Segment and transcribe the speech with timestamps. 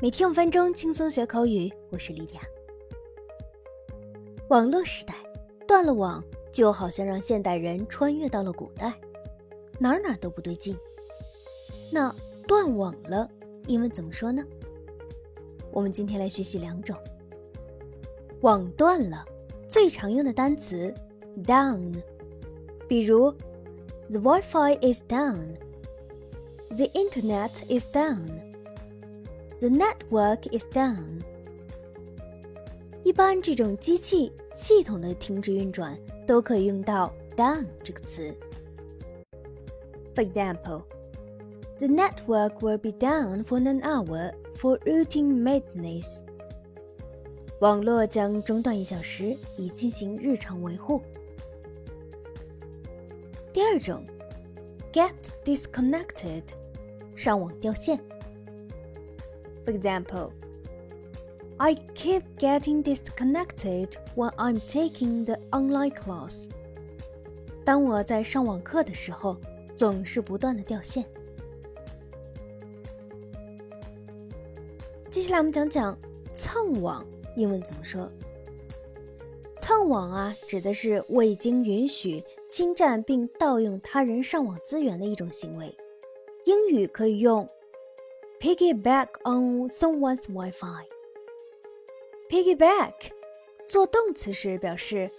[0.00, 2.42] 每天五分钟轻松学口语，我是莉迪亚。
[4.46, 5.12] 网络时代
[5.66, 6.22] 断了网，
[6.52, 8.94] 就好像让现代人穿越到了古代，
[9.76, 10.78] 哪哪都不对劲。
[11.90, 12.14] 那
[12.46, 13.28] 断网了，
[13.66, 14.46] 英文怎么说呢？
[15.72, 16.96] 我们今天来学习两种。
[18.42, 19.26] 网断了，
[19.66, 20.94] 最常用的单词
[21.42, 21.92] down，
[22.86, 23.32] 比如
[24.10, 28.47] The Wi-Fi is down，The Internet is down。
[29.58, 31.20] The network is down。
[33.02, 38.32] 一般这种机器系统的停止运转都可以用到 down 这个词。
[40.14, 40.84] For example,
[41.78, 46.20] the network will be down for an hour for routine maintenance.
[47.60, 51.02] 网络将中断一小时，以进行日常维护。
[53.52, 54.04] 第二种
[54.92, 55.10] ，get
[55.44, 56.44] disconnected，
[57.16, 57.98] 上网掉线。
[59.68, 60.32] For example,
[61.58, 66.48] I keep getting disconnected when I'm taking the online class.
[67.66, 69.36] 当我在上网课的时候，
[69.76, 71.04] 总是不断的掉线。
[75.10, 75.98] 接下来我们讲讲
[76.32, 77.06] 蹭网，
[77.36, 78.10] 英文怎么说？
[79.58, 85.76] 蹭网啊，指的是未经允许侵占并盗用他人上网资源的一种行为。
[86.46, 87.46] 英语可以用。
[88.39, 90.85] Piggyback on someone's Wi-Fi.
[92.29, 92.93] Piggyback
[93.69, 95.09] 做动词时表示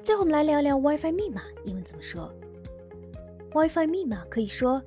[0.02, 2.34] 最后我们来聊聊 WiFi 密码，英文怎么说
[3.54, 4.82] ？WiFi 密码可以说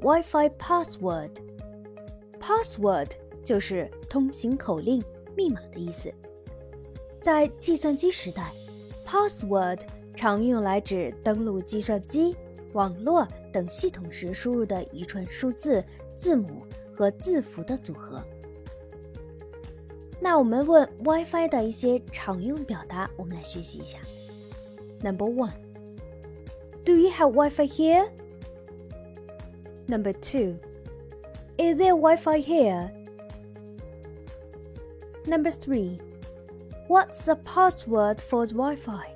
[0.00, 3.10] WiFi password，password
[3.42, 5.02] 就是通行口令、
[5.36, 6.14] 密码的意思。
[7.20, 8.52] 在计算机时代
[9.04, 9.80] ，password
[10.14, 12.36] 常用来指登录计算机。
[12.73, 15.83] 网络等系统时输入的一串数字、
[16.15, 16.63] 字母
[16.95, 18.21] 和字符的组合。
[20.19, 23.97] 那我们问 WiFi 的一些常用表达，我们来学习一下。
[25.01, 25.53] Number one,
[26.83, 28.09] Do you have Wi-Fi here?
[29.87, 30.57] Number two,
[31.57, 32.91] Is there Wi-Fi here?
[35.25, 35.99] Number three,
[36.87, 39.13] What's the password for the Wi-Fi?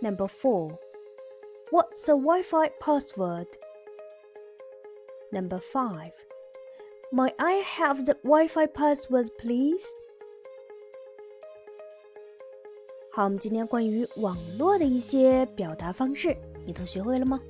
[0.00, 0.78] Number four.
[1.73, 3.47] What's the Wi-Fi password?
[5.31, 6.11] Number 5.
[7.11, 9.87] Might I have the Wi-Fi password, please?
[13.11, 17.41] 好，我们今天关于网络的一些表达方式，你都学会了吗？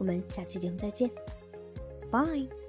[0.00, 1.08] 我们下期节目再见
[2.10, 2.59] ，，Bye.。